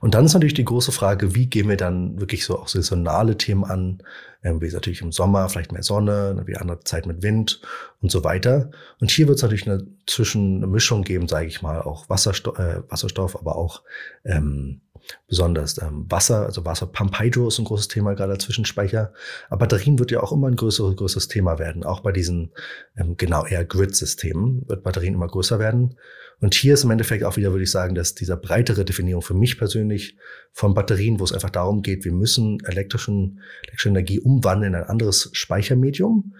[0.00, 3.38] Und dann ist natürlich die große Frage, wie gehen wir dann wirklich so auch saisonale
[3.38, 4.02] Themen an,
[4.42, 7.60] ähm, wie es natürlich im Sommer, vielleicht mehr Sonne, wie andere Zeit mit Wind
[8.02, 8.70] und so weiter.
[9.00, 12.58] Und hier wird es natürlich eine zwischen eine Mischung geben, sage ich mal, auch Wasserstoff,
[12.58, 13.82] äh, Wasserstoff aber auch
[14.24, 14.80] ähm,
[15.28, 19.12] besonders ähm, Wasser, also Wasser Pump Hydro ist ein großes Thema gerade als Zwischenspeicher.
[19.48, 21.84] Aber Batterien wird ja auch immer ein größeres, größeres Thema werden.
[21.84, 22.52] Auch bei diesen
[22.96, 25.96] ähm, genau eher Grid-Systemen wird Batterien immer größer werden.
[26.40, 29.34] Und hier ist im Endeffekt auch wieder, würde ich sagen, dass dieser breitere Definition für
[29.34, 30.16] mich persönlich
[30.52, 34.88] von Batterien, wo es einfach darum geht, wir müssen elektrischen, elektrische Energie umwandeln in ein
[34.88, 36.34] anderes Speichermedium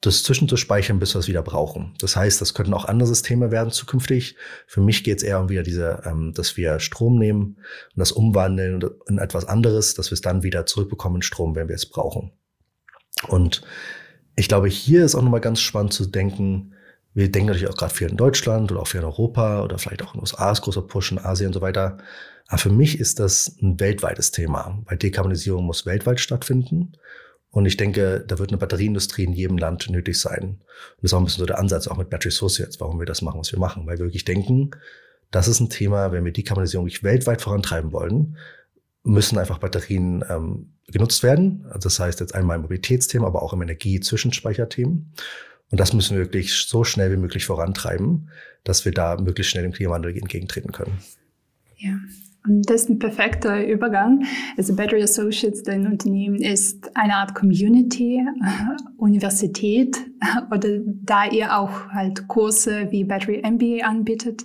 [0.00, 1.94] das zwischenzuspeichern, bis wir es wieder brauchen.
[2.00, 4.36] Das heißt, das könnten auch andere Systeme werden zukünftig.
[4.66, 7.56] Für mich geht es eher um wieder diese, ähm, dass wir Strom nehmen
[7.94, 11.68] und das umwandeln in etwas anderes, dass wir es dann wieder zurückbekommen in Strom, wenn
[11.68, 12.32] wir es brauchen.
[13.28, 13.62] Und
[14.36, 16.74] ich glaube, hier ist auch nochmal ganz spannend zu denken,
[17.14, 20.02] wir denken natürlich auch gerade viel in Deutschland oder auch viel in Europa oder vielleicht
[20.02, 21.96] auch in den USA ist großer Push in Asien und so weiter.
[22.46, 26.92] Aber für mich ist das ein weltweites Thema, weil Dekarbonisierung muss weltweit stattfinden.
[27.56, 30.42] Und ich denke, da wird eine Batterieindustrie in jedem Land nötig sein.
[30.42, 30.60] Und
[31.00, 33.22] das ist auch ein bisschen so der Ansatz, auch mit Battery Associates, warum wir das
[33.22, 33.86] machen, was wir machen.
[33.86, 34.72] Weil wir wirklich denken,
[35.30, 38.36] das ist ein Thema, wenn wir Dekarbonisierung wirklich weltweit vorantreiben wollen,
[39.04, 41.64] müssen einfach Batterien ähm, genutzt werden.
[41.70, 45.14] Also das heißt jetzt einmal im Mobilitätsthema, aber auch im Energiezwischenspeicherthemen.
[45.70, 48.28] Und das müssen wir wirklich so schnell wie möglich vorantreiben,
[48.64, 50.98] dass wir da möglichst schnell dem Klimawandel entgegentreten können.
[51.78, 51.96] Ja,
[52.46, 54.24] das ist ein perfekter Übergang.
[54.56, 58.24] Also Battery Associates, dein Unternehmen, ist eine Art Community,
[58.96, 59.96] Universität
[60.50, 64.44] oder da ihr auch halt Kurse wie Battery MBA anbietet.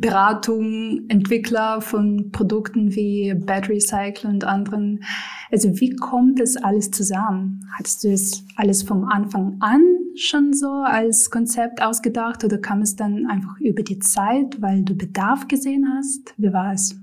[0.00, 5.02] Beratung, Entwickler von Produkten wie Battery Cycle und anderen.
[5.50, 7.64] Also wie kommt das alles zusammen?
[7.78, 9.80] Hattest du es alles vom Anfang an
[10.16, 14.96] schon so als Konzept ausgedacht oder kam es dann einfach über die Zeit, weil du
[14.96, 16.34] Bedarf gesehen hast?
[16.36, 16.96] Wie war es?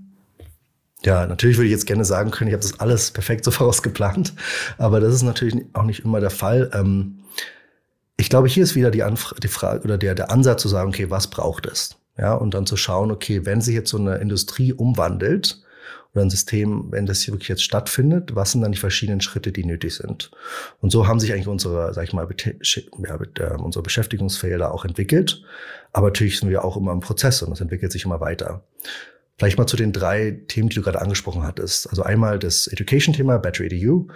[1.04, 4.34] Ja, natürlich würde ich jetzt gerne sagen können, ich habe das alles perfekt so vorausgeplant,
[4.78, 6.72] aber das ist natürlich auch nicht immer der Fall.
[6.74, 7.20] Ähm,
[8.18, 10.90] ich glaube, hier ist wieder die, Anfrage, die Frage oder der, der Ansatz zu sagen,
[10.90, 11.98] okay, was braucht es?
[12.18, 15.62] Ja, und dann zu schauen, okay, wenn sich jetzt so eine Industrie umwandelt
[16.14, 19.52] oder ein System, wenn das hier wirklich jetzt stattfindet, was sind dann die verschiedenen Schritte,
[19.52, 20.32] die nötig sind?
[20.80, 22.28] Und so haben sich eigentlich unsere, sag ich mal,
[23.04, 25.44] ja, äh, unsere Beschäftigungsfelder auch entwickelt.
[25.92, 28.64] Aber natürlich sind wir auch immer im Prozess und das entwickelt sich immer weiter.
[29.38, 31.90] Vielleicht mal zu den drei Themen, die du gerade angesprochen hattest.
[31.90, 34.08] Also einmal das Education-Thema, Battery EDU,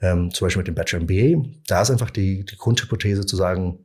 [0.00, 1.48] ähm, zum Beispiel mit dem Bachelor MBA.
[1.66, 3.80] Da ist einfach die, die Grundhypothese zu sagen,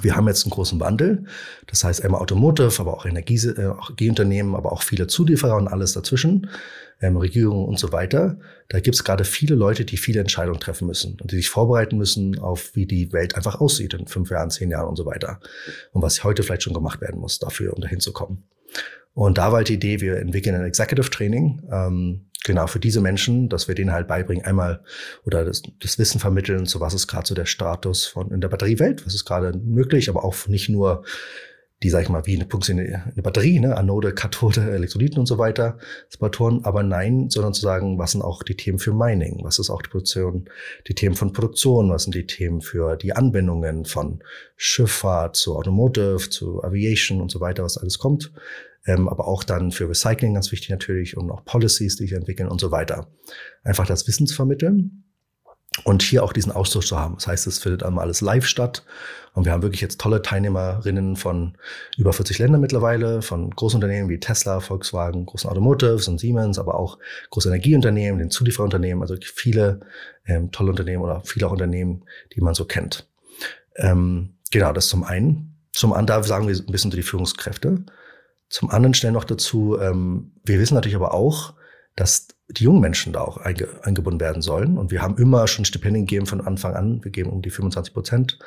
[0.00, 1.24] wir haben jetzt einen großen Wandel.
[1.66, 6.48] Das heißt einmal Automotive, aber auch Energieunternehmen, aber auch viele Zulieferer und alles dazwischen,
[7.00, 8.38] ähm, Regierungen und so weiter.
[8.68, 11.98] Da gibt es gerade viele Leute, die viele Entscheidungen treffen müssen und die sich vorbereiten
[11.98, 15.40] müssen auf, wie die Welt einfach aussieht in fünf Jahren, zehn Jahren und so weiter.
[15.92, 18.44] Und was heute vielleicht schon gemacht werden muss dafür, um dahin zu kommen.
[19.14, 23.00] Und da war halt die Idee, wir entwickeln ein Executive Training, ähm, genau für diese
[23.00, 24.82] Menschen, dass wir denen halt beibringen, einmal
[25.24, 28.48] oder das, das Wissen vermitteln, so was ist gerade so der Status von in der
[28.48, 31.04] Batteriewelt, was ist gerade möglich, aber auch nicht nur
[31.82, 35.38] die, sag ich mal, wie eine, eine, eine Batterie, ne, Anode, Kathode, Elektrolyten und so
[35.38, 39.58] weiter, Separatoren, aber nein, sondern zu sagen, was sind auch die Themen für Mining, was
[39.58, 40.48] ist auch die Produktion,
[40.88, 44.22] die Themen von Produktion, was sind die Themen für die Anwendungen von
[44.56, 48.32] Schifffahrt zu Automotive, zu Aviation und so weiter, was alles kommt.
[48.84, 52.48] Ähm, aber auch dann für Recycling ganz wichtig natürlich und auch Policies, die sich entwickeln
[52.48, 53.06] und so weiter.
[53.62, 55.04] Einfach das Wissen zu vermitteln
[55.84, 57.14] und hier auch diesen Austausch zu haben.
[57.14, 58.84] Das heißt, es findet einmal alles live statt
[59.34, 61.56] und wir haben wirklich jetzt tolle Teilnehmerinnen von
[61.96, 66.98] über 40 Ländern mittlerweile, von Großunternehmen wie Tesla, Volkswagen, großen Automotives und Siemens, aber auch
[67.30, 69.80] große Energieunternehmen, den Zulieferunternehmen, also viele
[70.26, 72.04] ähm, tolle Unternehmen oder viele auch Unternehmen,
[72.34, 73.08] die man so kennt.
[73.76, 75.56] Ähm, genau, das zum einen.
[75.72, 77.84] Zum anderen, sagen wir ein bisschen zu die Führungskräfte.
[78.50, 81.54] Zum anderen schnell noch dazu, ähm, wir wissen natürlich aber auch,
[81.96, 84.78] dass die jungen Menschen da auch einge eingebunden werden sollen.
[84.78, 87.04] Und wir haben immer schon Stipendien gegeben von Anfang an.
[87.04, 88.38] Wir geben um die 25 Prozent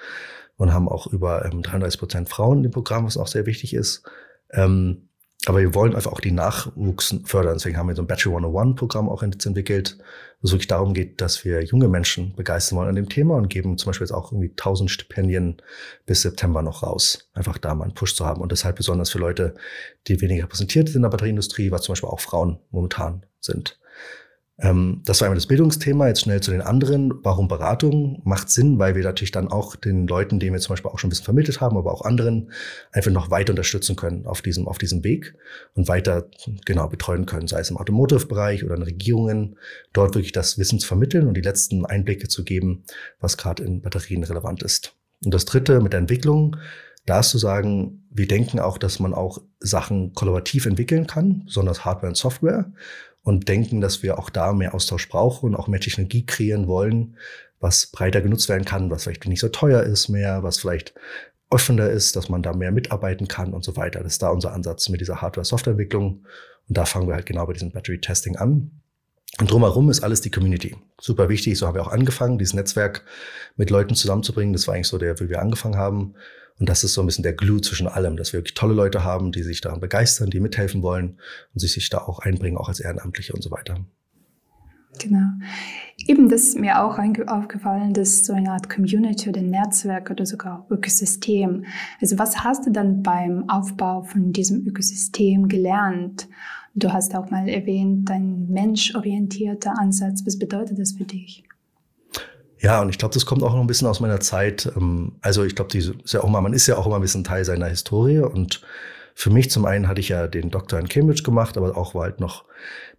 [0.57, 4.03] und haben auch über ähm, 33 Prozent Frauen im Programm, was auch sehr wichtig ist.
[4.51, 5.09] Ähm,
[5.47, 7.55] aber wir wollen einfach auch die Nachwuchs fördern.
[7.55, 9.97] Deswegen haben wir so ein Battery 101 Programm auch entwickelt,
[10.41, 13.49] wo es wirklich darum geht, dass wir junge Menschen begeistern wollen an dem Thema und
[13.49, 15.57] geben zum Beispiel jetzt auch irgendwie 1000 Stipendien
[16.05, 17.29] bis September noch raus.
[17.33, 18.41] Einfach da mal einen Push zu haben.
[18.41, 19.53] Und deshalb besonders für Leute,
[20.07, 23.77] die weniger repräsentiert sind in der Batterieindustrie, was zum Beispiel auch Frauen momentan sind.
[24.57, 26.07] Ähm, das war einmal das Bildungsthema.
[26.07, 27.13] Jetzt schnell zu den anderen.
[27.23, 28.21] Warum Beratung?
[28.23, 31.09] Macht Sinn, weil wir natürlich dann auch den Leuten, denen wir zum Beispiel auch schon
[31.09, 32.51] ein bisschen vermittelt haben, aber auch anderen
[32.91, 35.35] einfach noch weiter unterstützen können auf diesem, auf diesem Weg
[35.73, 36.29] und weiter
[36.65, 39.57] genau betreuen können, sei es im Automotive-Bereich oder in Regierungen,
[39.91, 42.83] dort wirklich das Wissen zu vermitteln und die letzten Einblicke zu geben,
[43.19, 44.93] was gerade in Batterien relevant ist.
[45.23, 46.55] Und das dritte mit der Entwicklung.
[47.05, 51.85] Da ist zu sagen, wir denken auch, dass man auch Sachen kollaborativ entwickeln kann, besonders
[51.85, 52.71] Hardware und Software
[53.25, 57.17] und denken, dass wir auch da mehr Austausch brauchen und auch mehr Technologie kreieren wollen,
[57.59, 60.93] was breiter genutzt werden kann, was vielleicht nicht so teuer ist mehr, was vielleicht
[61.49, 64.03] offener ist, dass man da mehr mitarbeiten kann und so weiter.
[64.03, 66.23] Das ist da unser Ansatz mit dieser Hardware-Software-Entwicklung.
[66.67, 68.69] Und da fangen wir halt genau bei diesem Battery-Testing an.
[69.39, 70.75] Und drumherum ist alles die Community.
[71.01, 71.57] Super wichtig.
[71.57, 73.03] So haben wir auch angefangen, dieses Netzwerk
[73.57, 74.53] mit Leuten zusammenzubringen.
[74.53, 76.13] Das war eigentlich so der, wie wir angefangen haben.
[76.59, 79.03] Und das ist so ein bisschen der Glue zwischen allem, dass wir wirklich tolle Leute
[79.03, 81.19] haben, die sich daran begeistern, die mithelfen wollen
[81.53, 83.85] und sich, sich da auch einbringen, auch als Ehrenamtliche und so weiter.
[84.99, 85.27] Genau.
[86.07, 90.65] Eben das ist mir auch aufgefallen, dass so eine Art Community oder Netzwerk oder sogar
[90.69, 91.65] Ökosystem.
[91.99, 96.29] Also was hast du dann beim Aufbau von diesem Ökosystem gelernt?
[96.75, 100.25] Du hast auch mal erwähnt, dein menschorientierter Ansatz.
[100.25, 101.43] Was bedeutet das für dich?
[102.59, 104.71] Ja, und ich glaube, das kommt auch noch ein bisschen aus meiner Zeit.
[104.75, 108.19] Ähm, also ich glaube, ja man ist ja auch immer ein bisschen Teil seiner Historie.
[108.19, 108.61] Und
[109.13, 112.03] für mich zum einen hatte ich ja den Doktor in Cambridge gemacht, aber auch war
[112.03, 112.45] halt noch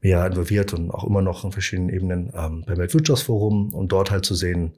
[0.00, 4.24] mehr involviert und auch immer noch in verschiedenen Ebenen ähm, beim Weltwirtschaftsforum und dort halt
[4.24, 4.74] zu sehen,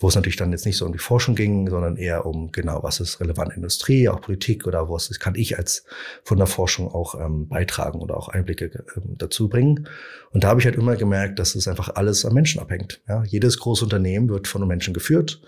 [0.00, 2.82] wo es natürlich dann jetzt nicht so um die Forschung ging, sondern eher um genau,
[2.82, 5.84] was ist relevante Industrie, auch Politik oder was kann ich als
[6.24, 9.88] von der Forschung auch ähm, beitragen oder auch Einblicke ähm, dazu bringen.
[10.32, 13.02] Und da habe ich halt immer gemerkt, dass es einfach alles am Menschen abhängt.
[13.08, 13.22] Ja?
[13.24, 15.42] Jedes große Unternehmen wird von Menschen geführt,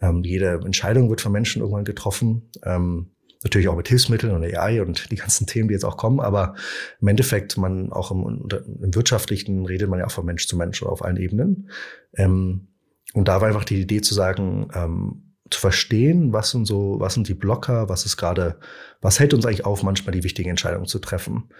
[0.00, 2.50] ähm, jede Entscheidung wird von Menschen irgendwann getroffen.
[2.62, 3.10] Ähm,
[3.42, 6.54] natürlich auch mit Hilfsmitteln und AI und die ganzen Themen, die jetzt auch kommen, aber
[7.00, 8.48] im Endeffekt, man auch im,
[8.82, 11.70] im Wirtschaftlichen redet man ja auch von Mensch zu Mensch oder auf allen Ebenen.
[12.14, 12.68] Ähm,
[13.14, 17.14] und da war einfach die Idee zu sagen, ähm, zu verstehen, was sind so, was
[17.14, 18.58] sind die Blocker, was ist gerade,
[19.00, 21.50] was hält uns eigentlich auf, manchmal die wichtigen Entscheidungen zu treffen.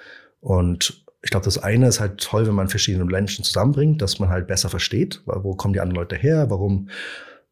[0.40, 4.28] Und ich glaube, das eine ist halt toll, wenn man verschiedene Menschen zusammenbringt, dass man
[4.28, 6.88] halt besser versteht, wo kommen die anderen Leute her, warum,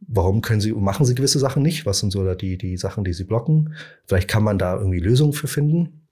[0.01, 3.13] warum können sie, machen sie gewisse Sachen nicht, was sind so die, die Sachen, die
[3.13, 3.75] sie blocken.
[4.07, 6.07] Vielleicht kann man da irgendwie Lösungen für finden.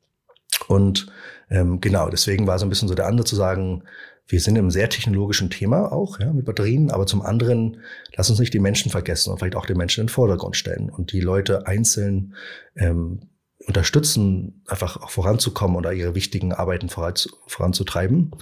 [0.69, 1.07] Und
[1.51, 3.85] ähm, genau, deswegen war so ein bisschen so der andere zu sagen,
[4.29, 7.79] wir sind im sehr technologischen Thema auch, ja, mit Batterien, aber zum anderen,
[8.15, 10.91] lass uns nicht die Menschen vergessen und vielleicht auch den Menschen in den Vordergrund stellen
[10.91, 12.35] und die Leute einzeln
[12.77, 13.21] ähm,
[13.67, 18.33] unterstützen, einfach auch voranzukommen oder ihre wichtigen Arbeiten voranzutreiben.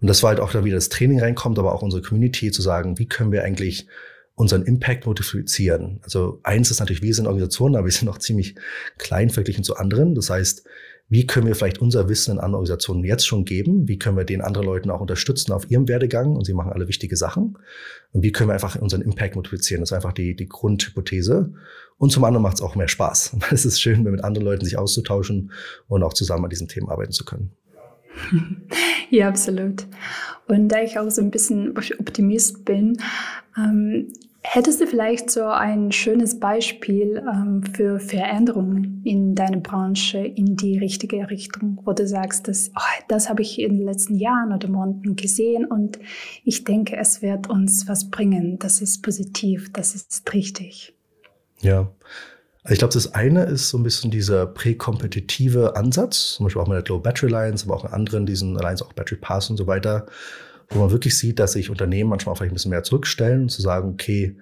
[0.00, 2.62] Und das war halt auch da wieder das Training reinkommt, aber auch unsere Community zu
[2.62, 3.86] sagen, wie können wir eigentlich
[4.34, 6.00] unseren Impact multiplizieren.
[6.02, 8.56] Also eins ist natürlich, wir sind Organisationen, aber wir sind noch ziemlich
[8.98, 10.14] klein verglichen zu anderen.
[10.14, 10.64] Das heißt,
[11.08, 13.86] wie können wir vielleicht unser Wissen in anderen Organisationen jetzt schon geben?
[13.88, 16.34] Wie können wir den anderen Leuten auch unterstützen auf ihrem Werdegang?
[16.34, 17.58] Und sie machen alle wichtige Sachen.
[18.12, 19.82] Und wie können wir einfach unseren Impact multiplizieren?
[19.82, 21.52] Das ist einfach die, die Grundhypothese.
[21.98, 23.36] Und zum anderen macht es auch mehr Spaß.
[23.50, 25.52] Es ist schön, mit anderen Leuten sich auszutauschen
[25.88, 27.50] und auch zusammen an diesen Themen arbeiten zu können.
[29.10, 29.86] Ja, absolut.
[30.48, 32.98] Und da ich auch so ein bisschen Optimist bin,
[33.56, 34.12] ähm,
[34.46, 40.78] Hättest du vielleicht so ein schönes Beispiel ähm, für Veränderungen in deiner Branche in die
[40.78, 44.68] richtige Richtung, wo du sagst, dass, oh, das habe ich in den letzten Jahren oder
[44.68, 45.98] Monaten gesehen und
[46.44, 48.58] ich denke, es wird uns was bringen.
[48.58, 50.94] Das ist positiv, das ist richtig.
[51.62, 51.90] Ja.
[52.64, 56.68] Also ich glaube, das eine ist so ein bisschen dieser präkompetitive Ansatz, zum Beispiel auch
[56.68, 59.56] mit der Global Battery Alliance, aber auch in anderen, diesen Alliance auch Battery Pass und
[59.56, 60.06] so weiter,
[60.70, 63.62] wo man wirklich sieht, dass sich Unternehmen manchmal auch vielleicht ein bisschen mehr zurückstellen zu
[63.62, 64.36] sagen, okay,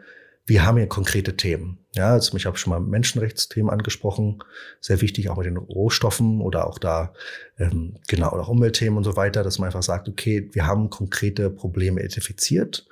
[0.45, 1.79] wir haben hier konkrete Themen.
[1.95, 4.43] Ja, also ich habe schon mal Menschenrechtsthemen angesprochen,
[4.81, 7.13] sehr wichtig, auch mit den Rohstoffen oder auch da,
[7.59, 10.91] ähm, genau, oder auch Umweltthemen und so weiter, dass man einfach sagt, okay, wir haben
[10.91, 12.87] konkrete Probleme identifiziert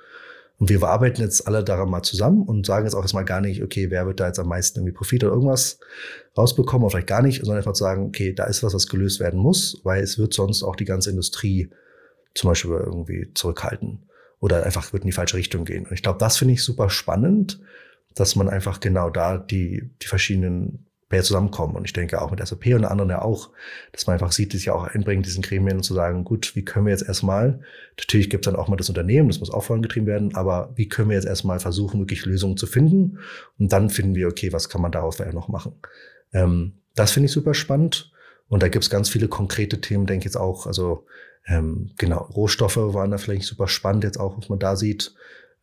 [0.59, 3.63] und wir arbeiten jetzt alle daran mal zusammen und sagen jetzt auch erstmal gar nicht,
[3.63, 5.79] okay, wer wird da jetzt am meisten irgendwie Profit oder irgendwas
[6.37, 9.19] rausbekommen oder vielleicht gar nicht, sondern einfach zu sagen, okay, da ist was, was gelöst
[9.19, 11.71] werden muss, weil es wird sonst auch die ganze Industrie
[12.33, 15.85] zum Beispiel irgendwie zurückhalten oder einfach wird in die falsche Richtung gehen.
[15.85, 17.59] Und ich glaube, das finde ich super spannend,
[18.15, 21.75] dass man einfach genau da die, die verschiedenen Player zusammenkommen.
[21.75, 23.51] Und ich denke auch mit SAP und anderen ja auch,
[23.91, 26.65] dass man einfach sieht, die sich auch einbringen, diesen Gremien und zu sagen, gut, wie
[26.65, 27.59] können wir jetzt erstmal,
[27.97, 30.87] natürlich gibt es dann auch mal das Unternehmen, das muss auch vorangetrieben werden, aber wie
[30.87, 33.19] können wir jetzt erstmal versuchen, wirklich Lösungen zu finden?
[33.59, 35.75] Und dann finden wir, okay, was kann man daraus vielleicht noch machen?
[36.33, 38.11] Ähm, das finde ich super spannend.
[38.51, 41.05] Und da gibt es ganz viele konkrete Themen, denke ich jetzt auch, also
[41.47, 45.15] ähm, genau, Rohstoffe waren da vielleicht super spannend jetzt auch, was man da sieht.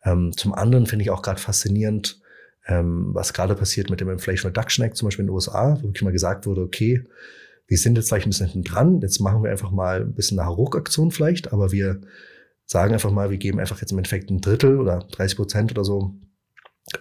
[0.03, 2.19] Ähm, zum anderen finde ich auch gerade faszinierend,
[2.65, 5.89] ähm, was gerade passiert mit dem Inflation Reduction Act, zum Beispiel in den USA, wo
[5.89, 7.07] wirklich mal gesagt wurde, okay,
[7.67, 10.39] wir sind jetzt vielleicht ein bisschen hinten dran, jetzt machen wir einfach mal ein bisschen
[10.39, 12.01] eine Hauruck-Aktion vielleicht, aber wir
[12.65, 15.85] sagen einfach mal, wir geben einfach jetzt im Endeffekt ein Drittel oder 30 Prozent oder
[15.85, 16.15] so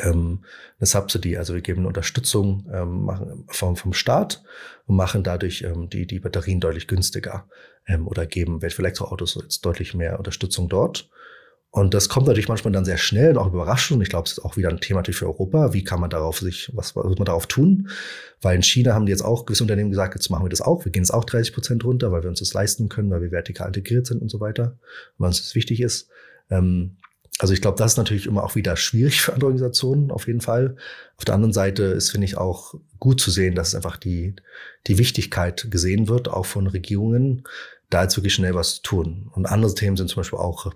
[0.01, 0.45] ähm,
[0.79, 4.43] eine Subsidy, also wir geben Unterstützung ähm, machen vom, vom Staat
[4.87, 7.49] und machen dadurch ähm, die, die Batterien deutlich günstiger
[7.87, 11.09] ähm, oder geben für Elektroautos jetzt deutlich mehr Unterstützung dort.
[11.71, 14.03] Und das kommt natürlich manchmal dann sehr schnell und auch überraschend.
[14.03, 15.75] Ich glaube, es ist auch wieder ein Thema für Europa.
[15.75, 17.91] Wie kann man darauf sich, was, was muss man darauf tun?
[18.41, 20.87] Weil in China haben die jetzt auch gewisse Unternehmen gesagt, jetzt machen wir das auch.
[20.87, 23.31] Wir gehen jetzt auch 30 Prozent runter, weil wir uns das leisten können, weil wir
[23.31, 24.79] vertikal integriert sind und so weiter,
[25.19, 26.09] weil uns das wichtig ist.
[26.51, 26.97] Ähm,
[27.39, 30.41] also ich glaube, das ist natürlich immer auch wieder schwierig für andere Organisationen, auf jeden
[30.41, 30.77] Fall.
[31.17, 34.35] Auf der anderen Seite ist, finde ich, auch gut zu sehen, dass einfach die,
[34.89, 37.45] die Wichtigkeit gesehen wird, auch von Regierungen,
[37.91, 39.31] da jetzt wirklich schnell was zu tun.
[39.33, 40.73] Und andere Themen sind zum Beispiel auch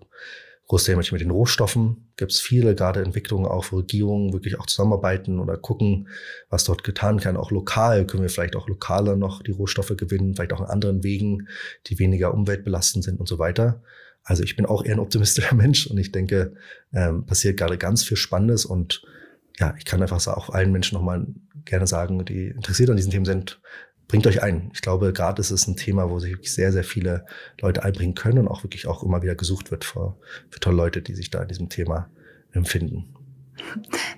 [0.68, 2.12] große Themen mit den Rohstoffen.
[2.16, 6.09] Gibt es viele gerade Entwicklungen auch für Regierungen, wirklich auch zusammenarbeiten oder gucken,
[6.48, 7.37] was dort getan kann.
[7.37, 11.03] Auch lokal können wir vielleicht auch lokaler noch die Rohstoffe gewinnen, vielleicht auch in anderen
[11.03, 11.48] Wegen,
[11.88, 13.83] die weniger umweltbelastend sind und so weiter.
[14.24, 16.54] Also ich bin auch eher ein optimistischer Mensch und ich denke,
[16.92, 19.02] ähm, passiert gerade ganz viel Spannendes und
[19.58, 21.26] ja, ich kann einfach auch allen Menschen nochmal
[21.64, 23.61] gerne sagen, die interessiert an diesen Themen sind,
[24.08, 24.70] bringt euch ein.
[24.74, 27.24] Ich glaube, gerade ist es ein Thema, wo sich wirklich sehr, sehr viele
[27.61, 30.16] Leute einbringen können und auch wirklich auch immer wieder gesucht wird für,
[30.50, 32.11] für tolle Leute, die sich da in diesem Thema
[32.52, 33.14] empfinden.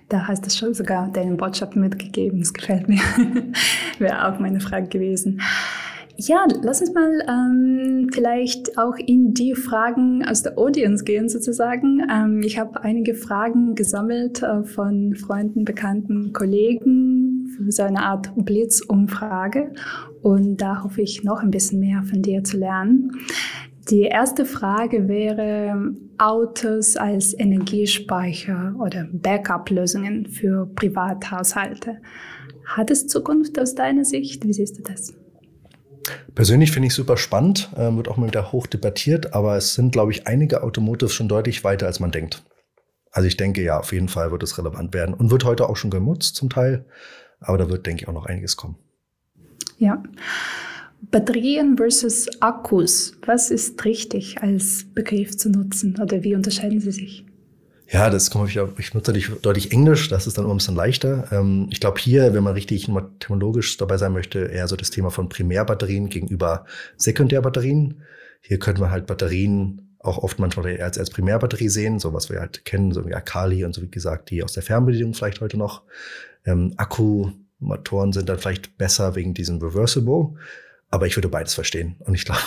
[0.09, 2.39] Da hast du schon sogar deine Botschaft mitgegeben.
[2.41, 3.01] Das gefällt mir.
[3.99, 5.41] Wäre auch meine Frage gewesen.
[6.17, 12.07] Ja, lass uns mal ähm, vielleicht auch in die Fragen aus der Audience gehen sozusagen.
[12.09, 18.31] Ähm, ich habe einige Fragen gesammelt äh, von Freunden, Bekannten, Kollegen für so eine Art
[18.37, 19.73] Blitzumfrage
[20.23, 23.11] und da hoffe ich noch ein bisschen mehr von dir zu lernen.
[23.91, 31.97] Die erste Frage wäre Autos als Energiespeicher oder Backup-Lösungen für Privathaushalte.
[32.65, 34.47] Hat es Zukunft aus deiner Sicht?
[34.47, 35.13] Wie siehst du das?
[36.35, 39.93] Persönlich finde ich super spannend, äh, wird auch mal wieder hoch debattiert, aber es sind,
[39.93, 42.45] glaube ich, einige Automotives schon deutlich weiter, als man denkt.
[43.11, 45.77] Also ich denke, ja, auf jeden Fall wird es relevant werden und wird heute auch
[45.77, 46.85] schon genutzt zum Teil,
[47.41, 48.77] aber da wird, denke ich, auch noch einiges kommen.
[49.79, 50.03] Ja.
[51.11, 57.27] Batterien versus Akkus, was ist richtig als Begriff zu nutzen oder wie unterscheiden sie sich?
[57.89, 60.75] Ja, das komme ich, ich nutze natürlich deutlich Englisch, das ist dann immer ein bisschen
[60.75, 61.29] leichter.
[61.31, 65.11] Ähm, ich glaube hier, wenn man richtig technologisch dabei sein möchte, eher so das Thema
[65.11, 66.65] von Primärbatterien gegenüber
[66.97, 68.03] Sekundärbatterien.
[68.41, 72.41] Hier könnte man halt Batterien auch oft manchmal als, als Primärbatterie sehen, so was wir
[72.41, 75.57] halt kennen, so wie Akali und so wie gesagt, die aus der Fernbedienung vielleicht heute
[75.57, 75.83] noch.
[76.45, 80.35] Ähm, Akkumotoren sind dann vielleicht besser wegen diesem Reversible.
[80.95, 81.97] Aber ich würde beides verstehen.
[81.99, 82.41] Und ich glaube,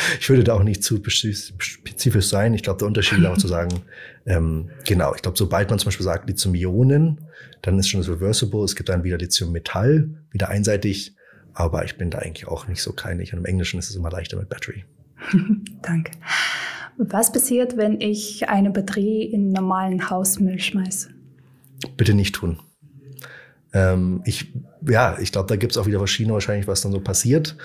[0.20, 2.52] ich würde da auch nicht zu spezifisch sein.
[2.52, 3.82] Ich glaube, der Unterschied ist auch zu sagen,
[4.26, 7.20] ähm, genau, ich glaube, sobald man zum Beispiel sagt Lithium-Ionen,
[7.62, 8.64] dann ist schon das Reversible.
[8.64, 11.14] Es gibt dann wieder Lithium-Metall, wieder einseitig.
[11.54, 13.34] Aber ich bin da eigentlich auch nicht so keinig.
[13.34, 14.84] Und im Englischen ist es immer leichter mit Battery.
[15.82, 16.10] Danke.
[16.96, 21.10] Was passiert, wenn ich eine Batterie in normalen Hausmüll schmeiße?
[21.96, 22.58] Bitte nicht tun.
[23.72, 24.52] Ähm, ich,
[24.88, 27.56] ja, ich glaube, da gibt es auch wieder verschiedene wahrscheinlich, was dann so passiert.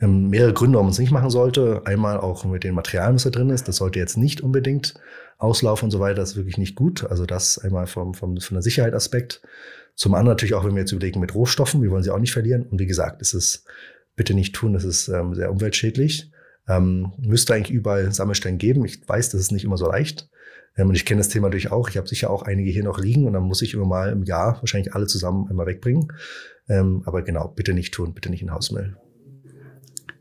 [0.00, 1.82] Ähm, mehrere Gründe, warum man es nicht machen sollte.
[1.84, 3.68] Einmal auch mit den Materialien, was da drin ist.
[3.68, 4.94] Das sollte jetzt nicht unbedingt
[5.38, 6.16] auslaufen und so weiter.
[6.16, 7.04] Das ist wirklich nicht gut.
[7.10, 9.42] Also das einmal vom, vom, von der Sicherheitsaspekt.
[9.94, 11.82] Zum anderen natürlich auch, wenn wir jetzt überlegen mit Rohstoffen.
[11.82, 12.62] Wir wollen sie auch nicht verlieren.
[12.62, 13.66] Und wie gesagt, es ist
[14.16, 14.72] bitte nicht tun.
[14.72, 16.30] Das ist ähm, sehr umweltschädlich.
[16.68, 18.84] Ähm, müsste eigentlich überall Sammelstellen geben.
[18.84, 20.30] Ich weiß, das ist nicht immer so leicht.
[20.76, 21.88] Ähm, und ich kenne das Thema natürlich auch.
[21.88, 24.22] Ich habe sicher auch einige hier noch liegen und dann muss ich immer mal im
[24.22, 26.12] Jahr wahrscheinlich alle zusammen einmal wegbringen.
[26.68, 28.96] Ähm, aber genau, bitte nicht tun, bitte nicht in Hausmüll.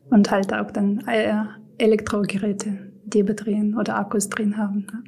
[0.10, 1.34] Und halt auch dann äh,
[1.78, 4.88] Elektrogeräte, die Batterien oder Akkus drin haben.
[4.91, 5.04] Ne?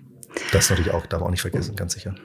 [0.52, 2.16] Das natürlich auch, darf auch nicht vergessen, ganz sicher.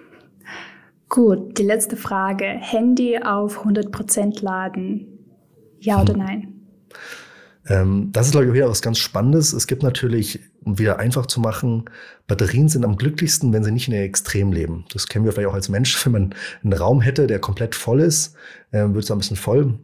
[1.09, 2.45] Gut, die letzte Frage.
[2.45, 5.07] Handy auf 100% laden,
[5.81, 6.21] ja oder hm.
[6.21, 6.53] nein?
[7.69, 9.53] Ähm, das ist, glaube ich, wieder was ganz Spannendes.
[9.53, 11.85] Es gibt natürlich, um wieder einfach zu machen,
[12.27, 14.85] Batterien sind am glücklichsten, wenn sie nicht in der Extrem leben.
[14.93, 16.05] Das kennen wir vielleicht auch als Mensch.
[16.07, 18.35] Wenn man einen Raum hätte, der komplett voll ist,
[18.71, 19.79] äh, wird es ein bisschen voll.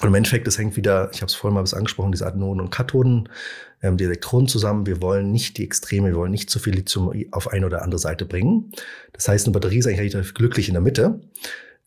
[0.00, 2.60] Und im Endeffekt, das hängt wieder, ich habe es vorhin mal bis angesprochen, diese Anoden
[2.60, 3.28] und Kathoden,
[3.82, 4.86] ähm, die Elektronen zusammen.
[4.86, 7.98] Wir wollen nicht die Extreme, wir wollen nicht zu viel Lithium auf eine oder andere
[7.98, 8.72] Seite bringen.
[9.12, 11.20] Das heißt, eine Batterie ist eigentlich relativ glücklich in der Mitte.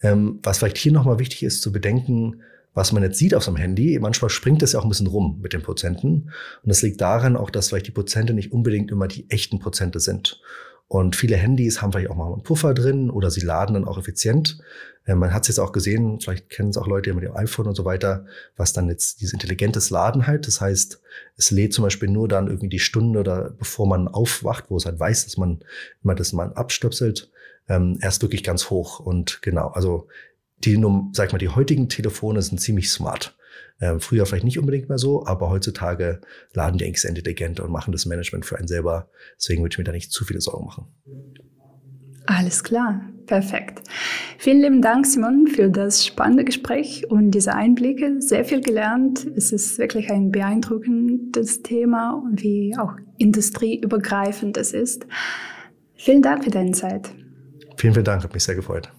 [0.01, 2.41] Ähm, was vielleicht hier nochmal wichtig ist zu bedenken,
[2.75, 5.39] was man jetzt sieht auf seinem Handy, manchmal springt das ja auch ein bisschen rum
[5.41, 6.29] mit den Prozenten.
[6.61, 9.99] Und das liegt daran auch, dass vielleicht die Prozente nicht unbedingt immer die echten Prozente
[9.99, 10.41] sind.
[10.87, 13.97] Und viele Handys haben vielleicht auch mal einen Puffer drin oder sie laden dann auch
[13.97, 14.59] effizient.
[15.05, 17.67] Äh, man hat es jetzt auch gesehen, vielleicht kennen es auch Leute mit dem iPhone
[17.67, 20.47] und so weiter, was dann jetzt dieses intelligentes Laden halt.
[20.47, 21.01] Das heißt,
[21.37, 24.85] es lädt zum Beispiel nur dann irgendwie die Stunde oder bevor man aufwacht, wo es
[24.85, 25.59] halt weiß, dass man
[26.03, 27.31] immer das mal abstöpselt,
[27.67, 28.99] ähm, erst wirklich ganz hoch.
[28.99, 30.07] Und genau, also
[30.59, 30.79] die,
[31.13, 33.35] sag ich mal, die heutigen Telefone sind ziemlich smart.
[33.81, 36.21] Ähm, früher vielleicht nicht unbedingt mehr so, aber heutzutage
[36.53, 39.09] laden die eigentlich intelligent und machen das Management für einen selber.
[39.37, 40.87] Deswegen würde ich mir da nicht zu viele Sorgen machen.
[42.27, 43.81] Alles klar, perfekt.
[44.39, 48.19] Vielen lieben Dank, Simon, für das spannende Gespräch und diese Einblicke.
[48.19, 49.27] Sehr viel gelernt.
[49.35, 55.05] Es ist wirklich ein beeindruckendes Thema und wie auch industrieübergreifend es ist.
[55.93, 57.09] Vielen Dank für deine Zeit.
[57.77, 58.91] Vielen, vielen Dank, hat mich sehr gefreut.